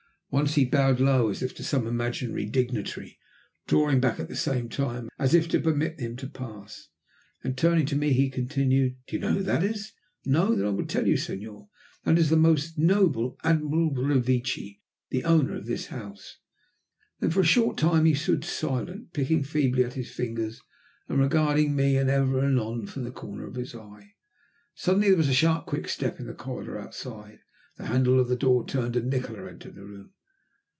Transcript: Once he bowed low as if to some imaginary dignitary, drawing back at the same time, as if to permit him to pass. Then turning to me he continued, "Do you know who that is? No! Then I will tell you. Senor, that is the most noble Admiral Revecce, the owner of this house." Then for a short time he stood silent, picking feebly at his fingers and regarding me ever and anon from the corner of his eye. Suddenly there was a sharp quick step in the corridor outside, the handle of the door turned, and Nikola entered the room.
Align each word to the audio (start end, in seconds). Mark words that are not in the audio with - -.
Once 0.33 0.53
he 0.55 0.63
bowed 0.63 0.97
low 1.01 1.27
as 1.29 1.43
if 1.43 1.53
to 1.53 1.61
some 1.61 1.85
imaginary 1.85 2.45
dignitary, 2.45 3.19
drawing 3.67 3.99
back 3.99 4.17
at 4.17 4.29
the 4.29 4.33
same 4.37 4.69
time, 4.69 5.09
as 5.19 5.33
if 5.33 5.45
to 5.49 5.59
permit 5.59 5.99
him 5.99 6.15
to 6.15 6.25
pass. 6.25 6.87
Then 7.43 7.53
turning 7.53 7.85
to 7.87 7.97
me 7.97 8.13
he 8.13 8.29
continued, 8.29 8.95
"Do 9.07 9.17
you 9.17 9.21
know 9.21 9.33
who 9.33 9.43
that 9.43 9.61
is? 9.61 9.91
No! 10.23 10.55
Then 10.55 10.65
I 10.65 10.69
will 10.69 10.85
tell 10.85 11.05
you. 11.05 11.17
Senor, 11.17 11.67
that 12.05 12.17
is 12.17 12.29
the 12.29 12.37
most 12.37 12.77
noble 12.77 13.37
Admiral 13.43 13.91
Revecce, 13.93 14.79
the 15.09 15.25
owner 15.25 15.53
of 15.53 15.65
this 15.65 15.87
house." 15.87 16.37
Then 17.19 17.29
for 17.31 17.41
a 17.41 17.43
short 17.43 17.77
time 17.77 18.05
he 18.05 18.13
stood 18.13 18.45
silent, 18.45 19.11
picking 19.11 19.43
feebly 19.43 19.83
at 19.83 19.95
his 19.95 20.11
fingers 20.13 20.61
and 21.09 21.19
regarding 21.19 21.75
me 21.75 21.97
ever 21.97 22.39
and 22.39 22.57
anon 22.57 22.87
from 22.87 23.03
the 23.03 23.11
corner 23.11 23.45
of 23.45 23.55
his 23.55 23.75
eye. 23.75 24.13
Suddenly 24.75 25.09
there 25.09 25.17
was 25.17 25.27
a 25.27 25.33
sharp 25.33 25.65
quick 25.65 25.89
step 25.89 26.21
in 26.21 26.25
the 26.27 26.33
corridor 26.33 26.79
outside, 26.79 27.39
the 27.75 27.87
handle 27.87 28.17
of 28.17 28.29
the 28.29 28.37
door 28.37 28.65
turned, 28.65 28.95
and 28.95 29.09
Nikola 29.09 29.49
entered 29.49 29.75
the 29.75 29.83
room. 29.83 30.13